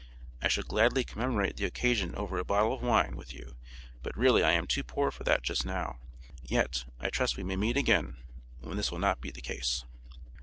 I 0.41 0.47
should 0.47 0.65
gladly 0.67 1.03
commemorate 1.03 1.57
the 1.57 1.65
occasion 1.65 2.15
over 2.15 2.39
a 2.39 2.43
bottle 2.43 2.73
of 2.73 2.81
wine 2.81 3.15
with 3.15 3.35
you 3.35 3.55
but 4.01 4.17
really 4.17 4.41
I 4.41 4.53
am 4.53 4.65
too 4.65 4.83
poor 4.83 5.11
for 5.11 5.23
that 5.25 5.43
just 5.43 5.63
now; 5.63 5.99
yet, 6.41 6.85
I 6.99 7.11
trust 7.11 7.37
we 7.37 7.43
may 7.43 7.55
meet 7.55 7.77
again 7.77 8.17
when 8.61 8.77
this 8.77 8.89
will 8.89 8.97
not 8.97 9.21
be 9.21 9.29
the 9.29 9.41
case.' 9.41 9.85